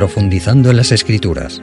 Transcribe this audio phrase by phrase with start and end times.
[0.00, 1.60] profundizando en las escrituras.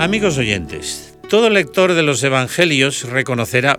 [0.00, 3.78] Amigos oyentes, todo lector de los Evangelios reconocerá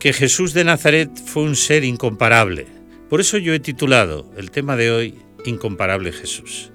[0.00, 2.66] que Jesús de Nazaret fue un ser incomparable.
[3.08, 6.72] Por eso yo he titulado el tema de hoy Incomparable Jesús.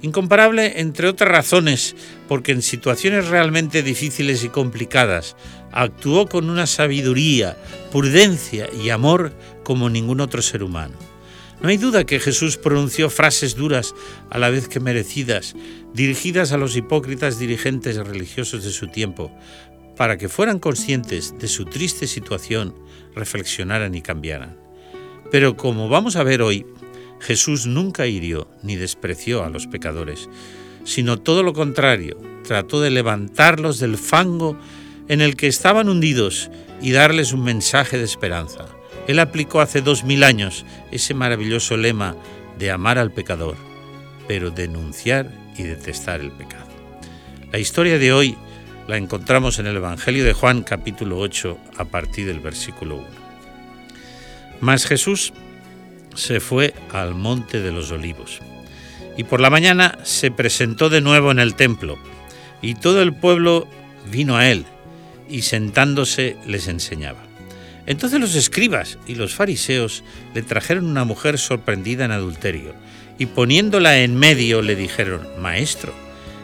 [0.00, 1.96] Incomparable, entre otras razones,
[2.28, 5.34] porque en situaciones realmente difíciles y complicadas
[5.72, 7.56] actuó con una sabiduría,
[7.90, 9.32] prudencia y amor
[9.64, 10.94] como ningún otro ser humano.
[11.60, 13.94] No hay duda que Jesús pronunció frases duras
[14.30, 15.56] a la vez que merecidas,
[15.92, 19.32] dirigidas a los hipócritas dirigentes religiosos de su tiempo,
[19.96, 22.76] para que fueran conscientes de su triste situación,
[23.16, 24.56] reflexionaran y cambiaran.
[25.32, 26.64] Pero como vamos a ver hoy,
[27.20, 30.28] Jesús nunca hirió ni despreció a los pecadores,
[30.84, 34.58] sino todo lo contrario, trató de levantarlos del fango
[35.08, 38.66] en el que estaban hundidos y darles un mensaje de esperanza.
[39.06, 42.14] Él aplicó hace dos mil años ese maravilloso lema
[42.58, 43.56] de amar al pecador,
[44.26, 46.68] pero denunciar y detestar el pecado.
[47.50, 48.36] La historia de hoy
[48.86, 53.06] la encontramos en el Evangelio de Juan capítulo 8 a partir del versículo 1.
[54.60, 55.32] Mas Jesús
[56.18, 58.40] se fue al monte de los olivos.
[59.16, 61.98] Y por la mañana se presentó de nuevo en el templo,
[62.60, 63.68] y todo el pueblo
[64.10, 64.64] vino a él,
[65.28, 67.22] y sentándose les enseñaba.
[67.86, 70.02] Entonces los escribas y los fariseos
[70.34, 72.74] le trajeron una mujer sorprendida en adulterio,
[73.18, 75.94] y poniéndola en medio le dijeron, Maestro,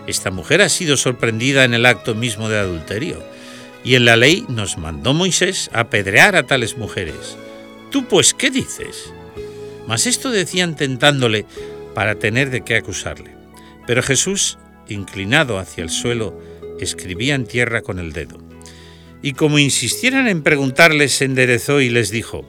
[0.06, 3.22] esta mujer ha sido sorprendida en el acto mismo de adulterio,
[3.84, 7.36] y en la ley nos mandó Moisés apedrear a tales mujeres.
[7.90, 9.12] ¿Tú pues qué dices?
[9.86, 11.46] Mas esto decían tentándole
[11.94, 13.36] para tener de qué acusarle.
[13.86, 16.38] Pero Jesús, inclinado hacia el suelo,
[16.80, 18.38] escribía en tierra con el dedo.
[19.22, 22.44] Y como insistieran en preguntarles, se enderezó y les dijo,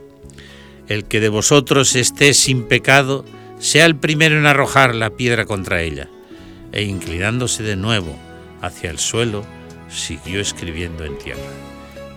[0.88, 3.26] El que de vosotros esté sin pecado,
[3.60, 6.10] sea el primero en arrojar la piedra contra ella.
[6.72, 8.18] E inclinándose de nuevo
[8.62, 9.46] hacia el suelo,
[9.90, 11.42] siguió escribiendo en tierra.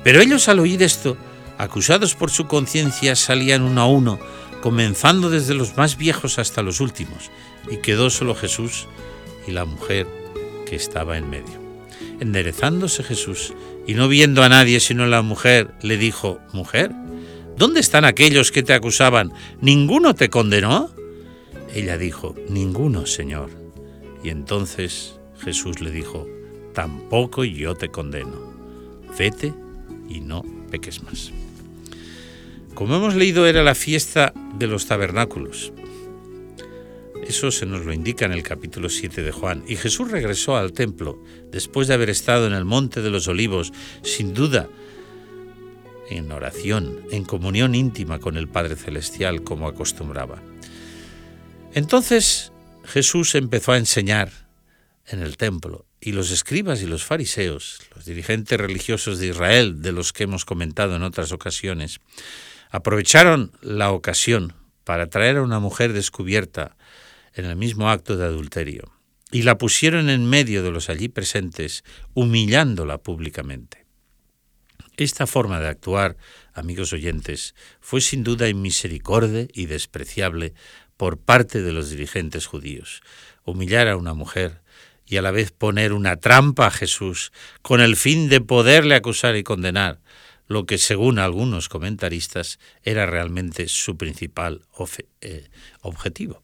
[0.03, 1.17] Pero ellos al oír esto,
[1.59, 4.19] acusados por su conciencia, salían uno a uno,
[4.61, 7.31] comenzando desde los más viejos hasta los últimos,
[7.71, 8.87] y quedó solo Jesús
[9.47, 10.07] y la mujer
[10.67, 11.69] que estaba en medio.
[12.21, 13.55] Enderezándose Jesús
[13.87, 16.93] y no viendo a nadie sino a la mujer, le dijo, Mujer,
[17.57, 19.33] ¿dónde están aquellos que te acusaban?
[19.61, 20.91] ¿Ninguno te condenó?
[21.75, 23.51] Ella dijo, Ninguno, Señor.
[24.23, 26.27] Y entonces Jesús le dijo,
[26.75, 28.53] Tampoco yo te condeno.
[29.19, 29.55] Vete
[30.09, 31.33] y no peques más.
[32.79, 35.73] Como hemos leído, era la fiesta de los tabernáculos.
[37.27, 39.65] Eso se nos lo indica en el capítulo 7 de Juan.
[39.67, 43.73] Y Jesús regresó al templo después de haber estado en el monte de los olivos,
[44.05, 44.69] sin duda,
[46.09, 50.41] en oración, en comunión íntima con el Padre Celestial, como acostumbraba.
[51.75, 52.53] Entonces
[52.85, 54.31] Jesús empezó a enseñar
[55.09, 59.91] en el templo y los escribas y los fariseos, los dirigentes religiosos de Israel, de
[59.91, 61.99] los que hemos comentado en otras ocasiones,
[62.71, 66.77] aprovecharon la ocasión para traer a una mujer descubierta
[67.35, 68.93] en el mismo acto de adulterio
[69.31, 71.85] y la pusieron en medio de los allí presentes,
[72.15, 73.87] humillándola públicamente.
[74.97, 76.17] Esta forma de actuar,
[76.55, 80.55] amigos oyentes, fue sin duda inmisericorde y despreciable
[80.97, 83.03] por parte de los dirigentes judíos.
[83.45, 84.63] Humillar a una mujer
[85.07, 89.37] y a la vez poner una trampa a Jesús con el fin de poderle acusar
[89.37, 90.01] y condenar,
[90.49, 94.63] lo que según algunos comentaristas era realmente su principal
[95.21, 95.49] eh,
[95.83, 96.43] objetivo.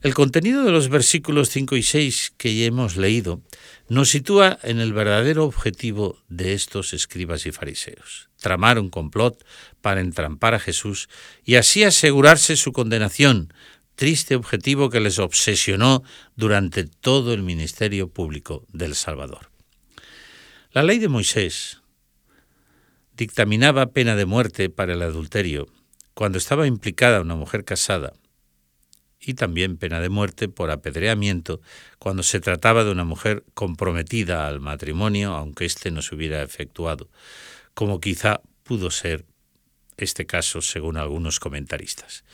[0.00, 3.42] El contenido de los versículos 5 y 6 que ya hemos leído
[3.88, 9.44] nos sitúa en el verdadero objetivo de estos escribas y fariseos, tramar un complot
[9.80, 11.08] para entrampar a Jesús
[11.44, 13.52] y así asegurarse su condenación,
[13.96, 16.04] triste objetivo que les obsesionó
[16.36, 19.50] durante todo el ministerio público del Salvador.
[20.70, 21.80] La ley de Moisés
[23.18, 25.66] dictaminaba pena de muerte para el adulterio
[26.14, 28.12] cuando estaba implicada una mujer casada
[29.20, 31.60] y también pena de muerte por apedreamiento
[31.98, 37.10] cuando se trataba de una mujer comprometida al matrimonio, aunque éste no se hubiera efectuado,
[37.74, 39.26] como quizá pudo ser
[39.96, 42.24] este caso según algunos comentaristas.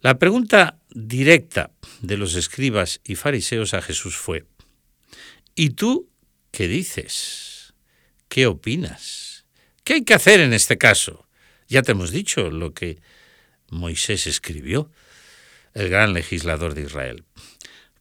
[0.00, 4.46] La pregunta directa de los escribas y fariseos a Jesús fue,
[5.54, 6.08] ¿y tú
[6.52, 7.74] qué dices?
[8.28, 9.35] ¿Qué opinas?
[9.86, 11.28] ¿Qué hay que hacer en este caso?
[11.68, 12.98] Ya te hemos dicho lo que
[13.70, 14.90] Moisés escribió,
[15.74, 17.22] el gran legislador de Israel.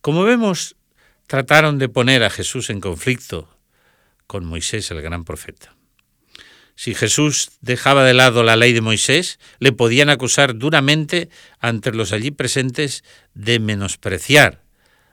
[0.01, 0.77] Como vemos,
[1.27, 3.55] trataron de poner a Jesús en conflicto
[4.25, 5.75] con Moisés el gran profeta.
[6.73, 11.29] Si Jesús dejaba de lado la ley de Moisés, le podían acusar duramente
[11.59, 13.03] ante los allí presentes
[13.35, 14.63] de menospreciar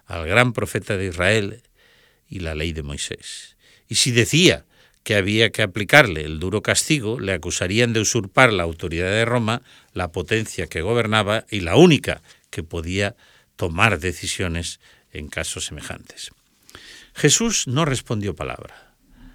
[0.07, 1.65] al gran profeta de Israel
[2.27, 3.59] y la ley de Moisés.
[3.89, 4.65] Y si decía
[5.03, 9.63] que había que aplicarle el duro castigo, le acusarían de usurpar la autoridad de Roma,
[9.93, 13.17] la potencia que gobernaba y la única que podía
[13.57, 14.81] tomar decisiones
[15.13, 16.31] en casos semejantes.
[17.15, 18.95] Jesús no respondió palabra,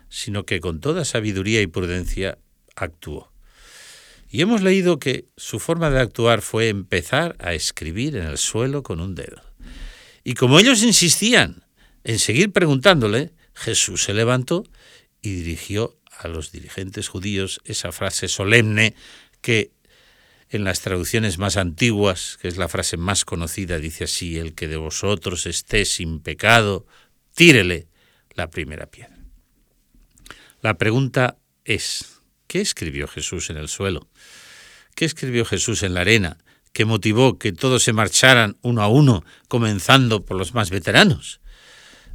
[0.10, 2.38] sino que con toda sabiduría y prudencia
[2.76, 3.32] actuó.
[4.30, 8.84] Y hemos leído que su forma de actuar fue empezar a escribir en el suelo
[8.84, 9.42] con un dedo.
[10.24, 11.64] Y como ellos insistían
[12.04, 14.64] en seguir preguntándole, Jesús se levantó
[15.28, 18.96] y dirigió a los dirigentes judíos esa frase solemne
[19.42, 19.72] que
[20.50, 24.70] en las traducciones más antiguas, que es la frase más conocida, dice así, el que
[24.70, 26.86] de vosotros esté sin pecado,
[27.36, 27.88] tírele
[28.36, 29.18] la primera piedra.
[30.62, 34.10] La pregunta es, ¿qué escribió Jesús en el suelo?
[34.96, 36.38] ¿Qué escribió Jesús en la arena
[36.72, 41.42] que motivó que todos se marcharan uno a uno, comenzando por los más veteranos?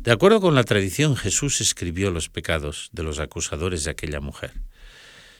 [0.02, 4.50] De acuerdo con la tradición, Jesús escribió los pecados de los acusadores de aquella mujer.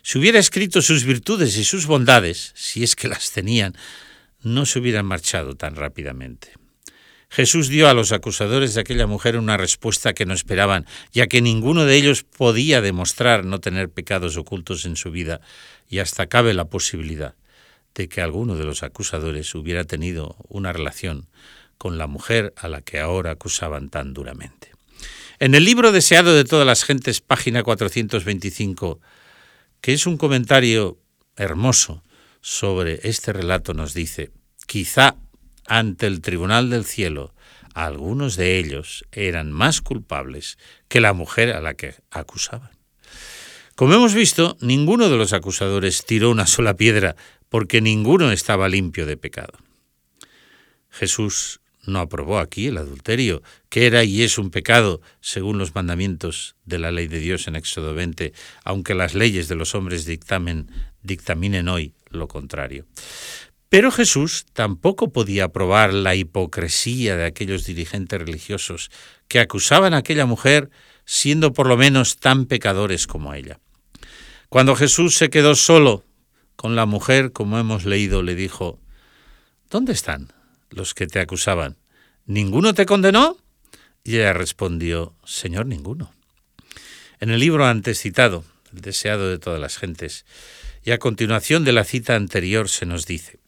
[0.03, 3.75] Si hubiera escrito sus virtudes y sus bondades, si es que las tenían,
[4.41, 6.53] no se hubieran marchado tan rápidamente.
[7.29, 11.43] Jesús dio a los acusadores de aquella mujer una respuesta que no esperaban, ya que
[11.43, 15.41] ninguno de ellos podía demostrar no tener pecados ocultos en su vida,
[15.89, 17.35] y hasta cabe la posibilidad
[17.97, 21.27] de que alguno de los acusadores hubiera tenido una relación
[21.83, 24.71] con la mujer a la que ahora acusaban tan duramente.
[25.41, 29.01] En el libro Deseado de todas las gentes, página 425,
[29.81, 31.01] que es un comentario
[31.35, 32.05] hermoso
[32.41, 34.31] sobre este relato, nos dice,
[34.69, 35.17] quizá
[35.67, 37.35] ante el tribunal del cielo,
[37.75, 42.71] algunos de ellos eran más culpables que la mujer a la que acusaban.
[43.75, 47.17] Como hemos visto, ninguno de los acusadores tiró una sola piedra
[47.49, 49.59] porque ninguno estaba limpio de pecado.
[50.89, 56.55] Jesús no aprobó aquí el adulterio, que era y es un pecado según los mandamientos
[56.65, 58.33] de la ley de Dios en Éxodo 20,
[58.65, 62.87] aunque las leyes de los hombres dictaminen hoy lo contrario.
[63.69, 68.91] Pero Jesús tampoco podía aprobar la hipocresía de aquellos dirigentes religiosos
[69.29, 70.71] que acusaban a aquella mujer
[71.05, 73.59] siendo por lo menos tan pecadores como ella.
[74.49, 76.05] Cuando Jesús se quedó solo
[76.55, 78.79] con la mujer, como hemos leído, le dijo,
[79.71, 80.29] ¿Dónde están?
[80.73, 81.77] Los que te acusaban,
[82.27, 83.39] ¿ninguno te condenó?
[84.05, 86.13] Y ella respondió, Señor, ninguno.
[87.21, 90.25] En el libro antes citado, El deseado de todas las gentes,
[90.85, 93.39] y a continuación de la cita anterior se nos dice,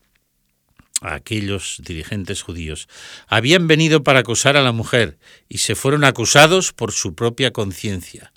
[1.01, 2.89] aquellos dirigentes judíos
[3.27, 5.19] habían venido para acusar a la mujer
[5.49, 8.33] y se fueron acusados por su propia conciencia.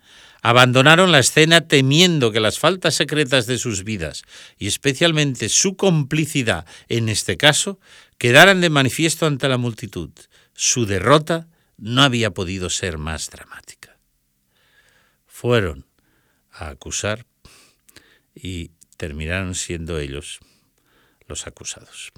[0.48, 4.24] Abandonaron la escena temiendo que las faltas secretas de sus vidas,
[4.58, 7.82] y especialmente su complicidad en este caso,
[8.18, 10.10] quedaran de manifiesto ante la multitud.
[10.54, 13.98] Su derrota no había podido ser más dramática.
[15.26, 15.86] Fueron
[16.54, 17.26] a acusar
[18.34, 20.40] y terminaron siendo ellos
[21.28, 22.14] los acusados.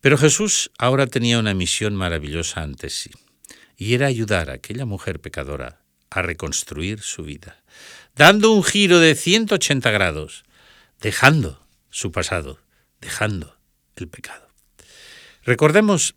[0.00, 3.10] Pero Jesús ahora tenía una misión maravillosa ante sí,
[3.76, 7.62] y era ayudar a aquella mujer pecadora a reconstruir su vida,
[8.14, 10.44] dando un giro de 180 grados,
[11.00, 12.60] dejando su pasado,
[13.00, 13.56] dejando
[13.96, 14.48] el pecado.
[15.42, 16.14] Recordemos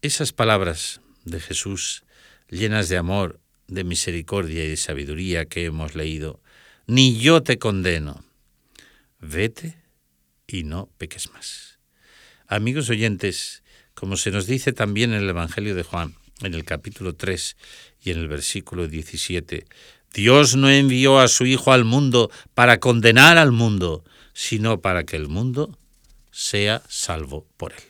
[0.00, 2.04] esas palabras de Jesús
[2.48, 6.40] llenas de amor, de misericordia y de sabiduría que hemos leído.
[6.86, 8.24] Ni yo te condeno.
[9.20, 9.76] Vete
[10.46, 11.78] y no peques más.
[12.46, 13.62] Amigos oyentes,
[13.94, 17.56] como se nos dice también en el Evangelio de Juan, en el capítulo 3
[18.02, 19.64] y en el versículo 17,
[20.14, 25.16] Dios no envió a su Hijo al mundo para condenar al mundo, sino para que
[25.16, 25.78] el mundo
[26.30, 27.82] sea salvo por él.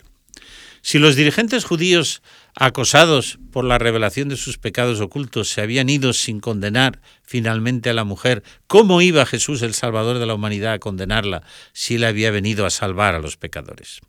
[0.83, 2.23] Si los dirigentes judíos
[2.55, 7.95] acosados por la revelación de sus pecados ocultos se habían ido sin condenar finalmente a
[7.95, 12.31] la mujer, ¿cómo iba Jesús, el Salvador de la humanidad, a condenarla si él había
[12.31, 14.01] venido a salvar a los pecadores?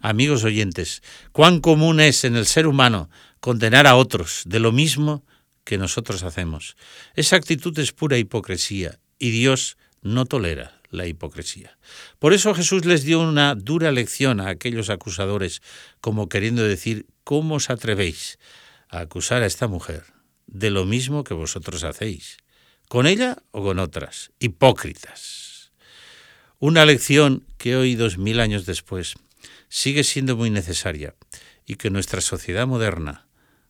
[0.00, 3.10] Amigos oyentes, cuán común es en el ser humano
[3.40, 5.24] condenar a otros de lo mismo
[5.64, 6.76] que nosotros hacemos.
[7.14, 11.78] Esa actitud es pura hipocresía y Dios no tolera la hipocresía.
[12.18, 15.62] Por eso Jesús les dio una dura lección a aquellos acusadores,
[16.00, 18.38] como queriendo decir, ¿cómo os atrevéis
[18.88, 20.04] a acusar a esta mujer
[20.46, 22.38] de lo mismo que vosotros hacéis?
[22.88, 24.32] ¿Con ella o con otras?
[24.40, 25.70] Hipócritas.
[26.58, 29.14] Una lección que hoy, dos mil años después,
[29.70, 31.14] sigue siendo muy necesaria
[31.64, 33.28] y que nuestra sociedad moderna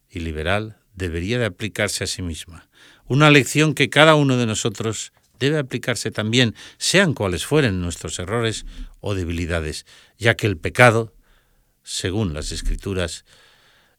[0.09, 2.69] y liberal debería de aplicarse a sí misma.
[3.07, 8.66] Una lección que cada uno de nosotros debe aplicarse también, sean cuales fueren nuestros errores
[9.00, 9.87] o debilidades,
[10.19, 11.14] ya que el pecado,
[11.83, 13.25] según las escrituras,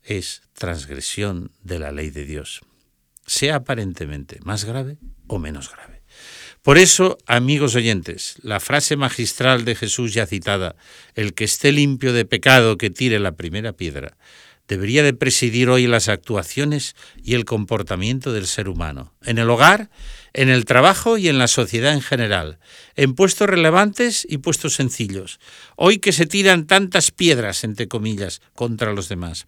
[0.03, 2.61] es transgresión de la ley de Dios,
[3.25, 6.01] sea aparentemente más grave o menos grave.
[6.63, 10.75] Por eso, amigos oyentes, la frase magistral de Jesús ya citada,
[11.15, 14.15] el que esté limpio de pecado que tire la primera piedra,
[14.67, 19.89] debería de presidir hoy las actuaciones y el comportamiento del ser humano, en el hogar,
[20.33, 22.59] en el trabajo y en la sociedad en general,
[22.95, 25.39] en puestos relevantes y puestos sencillos,
[25.75, 29.47] hoy que se tiran tantas piedras, entre comillas, contra los demás,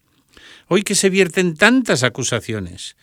[0.66, 2.96] hoy que se vierten tantas acusaciones,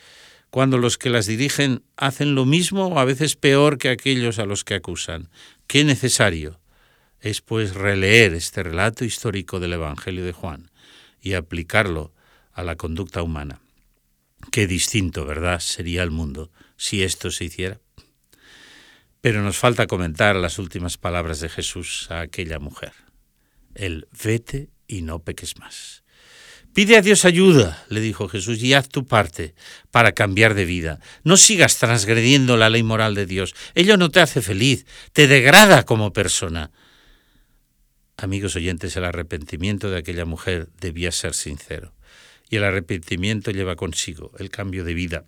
[0.51, 4.45] cuando los que las dirigen hacen lo mismo o a veces peor que aquellos a
[4.45, 5.29] los que acusan.
[5.65, 6.59] Qué necesario
[7.21, 10.69] es pues releer este relato histórico del Evangelio de Juan
[11.21, 12.13] y aplicarlo
[12.51, 13.61] a la conducta humana.
[14.51, 17.79] Qué distinto, ¿verdad?, sería el mundo si esto se hiciera.
[19.21, 22.93] Pero nos falta comentar las últimas palabras de Jesús a aquella mujer.
[23.73, 26.00] El vete y no peques más.
[26.73, 29.55] Pide a Dios ayuda, le dijo Jesús, y haz tu parte
[29.91, 30.99] para cambiar de vida.
[31.23, 33.55] No sigas transgrediendo la ley moral de Dios.
[33.75, 36.71] Ello no te hace feliz, te degrada como persona.
[38.15, 41.93] Amigos oyentes, el arrepentimiento de aquella mujer debía ser sincero.
[42.49, 45.25] Y el arrepentimiento lleva consigo el cambio de vida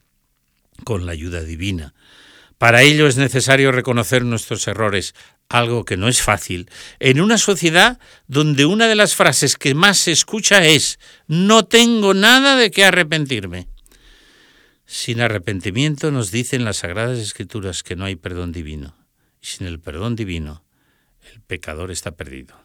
[0.85, 1.93] con la ayuda divina.
[2.57, 5.15] Para ello es necesario reconocer nuestros errores,
[5.49, 6.69] algo que no es fácil,
[6.99, 12.13] en una sociedad donde una de las frases que más se escucha es no tengo
[12.13, 13.67] nada de qué arrepentirme.
[14.85, 18.95] Sin arrepentimiento nos dicen las Sagradas Escrituras que no hay perdón divino,
[19.41, 20.63] y sin el perdón divino
[21.31, 22.55] el pecador está perdido.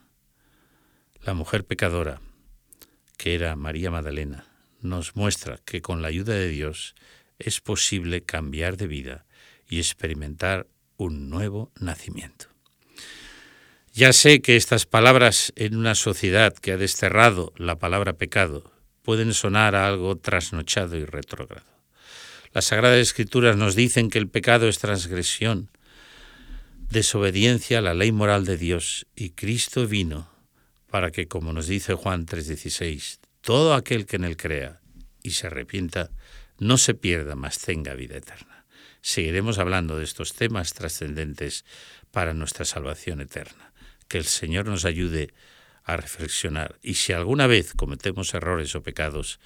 [1.23, 2.21] La mujer pecadora,
[3.17, 4.47] que era María Magdalena,
[4.81, 6.95] nos muestra que con la ayuda de Dios
[7.39, 9.27] es posible cambiar de vida
[9.69, 10.67] y experimentar
[10.97, 12.47] un nuevo nacimiento.
[13.95, 18.71] Ya sé que estas palabras en una sociedad que ha desterrado la palabra pecado
[19.03, 21.67] pueden sonar a algo trasnochado y retrógrado.
[22.53, 25.71] Las Sagradas Escrituras nos dicen que el pecado es transgresión,
[26.91, 30.31] desobediencia a la ley moral de Dios y Cristo vino
[30.91, 34.81] para que, como nos dice Juan 3:16, todo aquel que en él crea
[35.23, 36.11] y se arrepienta
[36.59, 38.65] no se pierda, mas tenga vida eterna.
[39.01, 41.65] Seguiremos hablando de estos temas trascendentes
[42.11, 43.68] para nuestra salvación eterna
[44.09, 45.33] que el Señor nos ayude
[45.85, 49.41] a reflexionar y si alguna vez cometemos errores o pecados,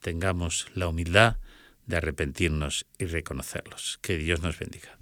[0.00, 1.36] tengamos la humildad
[1.86, 3.98] de arrepentirnos y reconocerlos.
[4.00, 4.96] Que Dios nos bendiga.